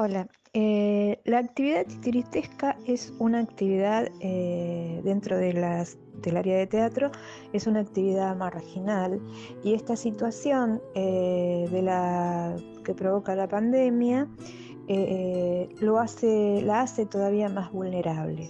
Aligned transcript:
Hola, 0.00 0.28
eh, 0.52 1.20
la 1.24 1.38
actividad 1.38 1.84
titiritesca 1.84 2.76
es 2.86 3.12
una 3.18 3.40
actividad 3.40 4.08
eh, 4.20 5.00
dentro 5.02 5.36
del 5.36 5.56
área 5.64 6.56
de 6.56 6.68
teatro, 6.68 7.10
es 7.52 7.66
una 7.66 7.80
actividad 7.80 8.36
marginal 8.36 9.20
y 9.64 9.74
esta 9.74 9.96
situación 9.96 10.80
eh, 10.94 11.66
que 12.84 12.94
provoca 12.94 13.34
la 13.34 13.48
pandemia 13.48 14.28
lo 15.80 15.98
hace, 15.98 16.62
la 16.62 16.82
hace 16.82 17.04
todavía 17.04 17.48
más 17.48 17.72
vulnerable. 17.72 18.48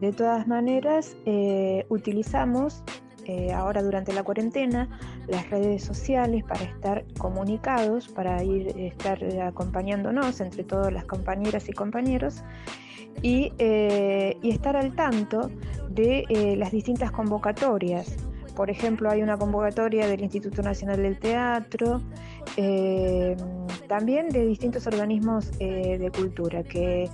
De 0.00 0.14
todas 0.14 0.48
maneras, 0.48 1.14
utilizamos 1.90 2.82
eh, 3.26 3.52
ahora 3.52 3.82
durante 3.82 4.12
la 4.12 4.22
cuarentena 4.22 4.88
las 5.28 5.48
redes 5.50 5.84
sociales 5.84 6.44
para 6.44 6.62
estar 6.64 7.04
comunicados, 7.18 8.08
para 8.08 8.42
ir 8.42 8.68
estar 8.78 9.22
acompañándonos 9.42 10.40
entre 10.40 10.64
todas 10.64 10.92
las 10.92 11.04
compañeras 11.04 11.68
y 11.68 11.72
compañeros 11.72 12.42
y, 13.22 13.52
eh, 13.58 14.36
estar 14.42 14.76
al 14.76 14.94
tanto 14.94 15.50
de 15.90 16.24
eh, 16.28 16.56
las 16.56 16.72
distintas 16.72 17.10
convocatorias. 17.10 18.16
Por 18.54 18.70
ejemplo, 18.70 19.10
hay 19.10 19.22
una 19.22 19.36
convocatoria 19.36 20.06
del 20.06 20.20
Instituto 20.20 20.62
Nacional 20.62 21.02
del 21.02 21.18
Teatro, 21.18 22.00
también 23.88 24.28
de 24.28 24.46
distintos 24.46 24.86
organismos 24.86 25.50
de 25.58 26.10
cultura 26.14 26.62
que 26.62 27.08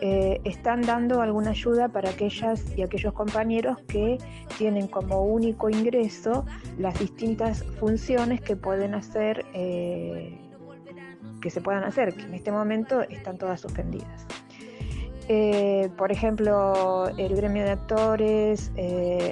eh, 0.00 0.40
están 0.44 0.82
dando 0.82 1.22
alguna 1.22 1.50
ayuda 1.50 1.88
para 1.88 2.10
aquellas 2.10 2.76
y 2.76 2.82
aquellos 2.82 3.12
compañeros 3.12 3.78
que 3.86 4.18
tienen 4.58 4.88
como 4.88 5.22
único 5.24 5.70
ingreso 5.70 6.44
las 6.78 6.98
distintas 6.98 7.64
funciones 7.78 8.40
que 8.40 8.56
pueden 8.56 8.94
hacer, 8.94 9.46
eh, 9.54 10.38
que 11.40 11.50
se 11.50 11.60
puedan 11.60 11.84
hacer, 11.84 12.14
que 12.14 12.22
en 12.22 12.34
este 12.34 12.50
momento 12.50 13.02
están 13.02 13.38
todas 13.38 13.60
suspendidas. 13.60 14.26
Eh, 15.28 15.88
por 15.96 16.12
ejemplo, 16.12 17.08
el 17.16 17.34
gremio 17.34 17.64
de 17.64 17.70
actores 17.70 18.70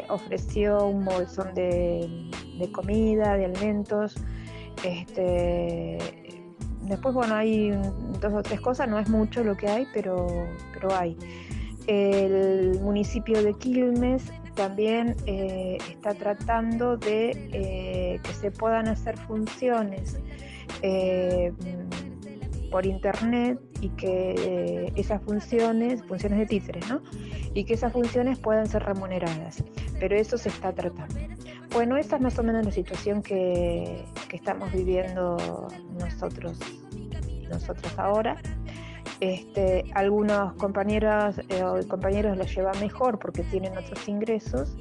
ofreció 0.08 0.86
un 0.86 1.04
bolsón 1.04 1.54
de, 1.54 2.30
comida, 2.72 3.36
de 3.36 3.44
alimentos, 3.44 4.14
este, 4.84 5.98
Después, 6.82 7.14
bueno, 7.14 7.36
hay 7.36 7.70
dos 8.20 8.32
o 8.32 8.42
tres 8.42 8.60
cosas, 8.60 8.88
no 8.88 8.98
es 8.98 9.08
mucho 9.08 9.44
lo 9.44 9.56
que 9.56 9.68
hay, 9.68 9.86
pero, 9.94 10.26
pero 10.74 10.94
hay. 10.94 11.16
El 11.86 12.80
municipio 12.80 13.42
de 13.42 13.54
Quilmes 13.54 14.24
también 14.54 15.16
eh, 15.26 15.78
está 15.90 16.14
tratando 16.14 16.96
de 16.96 17.30
eh, 17.52 18.20
que 18.22 18.34
se 18.34 18.50
puedan 18.50 18.88
hacer 18.88 19.16
funciones 19.16 20.18
eh, 20.82 21.52
por 22.72 22.86
internet 22.86 23.60
y 23.80 23.90
que 23.90 24.92
esas 24.96 25.22
funciones, 25.22 26.02
funciones 26.04 26.38
de 26.40 26.46
títeres, 26.46 26.88
¿no? 26.88 27.02
Y 27.54 27.64
que 27.64 27.74
esas 27.74 27.92
funciones 27.92 28.38
puedan 28.38 28.66
ser 28.66 28.82
remuneradas. 28.82 29.62
Pero 30.00 30.16
eso 30.16 30.38
se 30.38 30.48
está 30.48 30.72
tratando. 30.72 31.14
Bueno, 31.72 31.96
esa 31.96 32.16
es 32.16 32.22
más 32.22 32.38
o 32.38 32.42
menos 32.42 32.64
la 32.64 32.72
situación 32.72 33.22
que, 33.22 34.04
estamos 34.32 34.72
viviendo 34.72 35.36
nosotros, 36.00 36.58
nosotros 37.50 37.98
ahora. 37.98 38.38
Este, 39.20 39.84
algunos 39.94 40.54
compañeros 40.54 41.38
eh, 41.48 41.62
compañeros 41.86 42.36
lo 42.36 42.44
llevan 42.44 42.80
mejor 42.80 43.20
porque 43.20 43.42
tienen 43.44 43.76
otros 43.76 44.08
ingresos, 44.08 44.74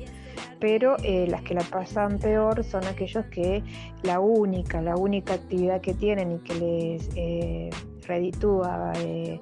pero 0.59 0.95
eh, 1.03 1.27
las 1.27 1.41
que 1.41 1.53
la 1.53 1.63
pasan 1.63 2.19
peor 2.19 2.63
son 2.63 2.85
aquellos 2.85 3.25
que 3.25 3.63
la 4.03 4.19
única, 4.19 4.81
la 4.81 4.95
única 4.95 5.33
actividad 5.33 5.81
que 5.81 5.93
tienen 5.93 6.31
y 6.33 6.39
que 6.39 6.55
les 6.55 7.09
eh, 7.15 7.69
reditúa 8.07 8.93
eh, 8.97 9.39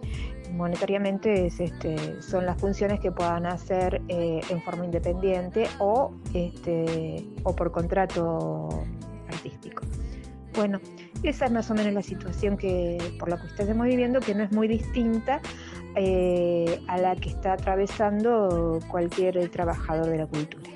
monetariamente 0.54 1.48
es, 1.48 1.60
este, 1.60 2.22
son 2.22 2.46
las 2.46 2.60
funciones 2.60 3.00
que 3.00 3.12
puedan 3.12 3.46
hacer 3.46 4.02
eh, 4.08 4.42
en 4.50 4.62
forma 4.62 4.86
independiente 4.86 5.68
o, 5.80 6.14
este, 6.34 7.26
o 7.44 7.56
por 7.56 7.72
contrato 7.72 8.70
artístico. 9.28 9.84
Bueno, 10.56 10.80
esa 11.24 11.46
es 11.46 11.52
más 11.52 11.70
o 11.70 11.76
menos 11.76 11.94
la 11.94 12.02
situación 12.02 12.58
que, 12.58 12.98
por 13.20 13.30
la 13.30 13.40
que 13.40 13.48
estamos 13.48 13.86
viviendo, 13.86 14.20
que 14.20 14.34
no 14.34 14.44
es 14.44 14.52
muy 14.52 14.68
distinta 14.68 15.42
eh, 15.96 16.82
a 16.88 16.98
la 16.98 17.16
que 17.16 17.30
está 17.30 17.54
atravesando 17.54 18.80
cualquier 18.90 19.50
trabajador 19.50 20.08
de 20.08 20.18
la 20.18 20.28
cultura. 20.28 20.70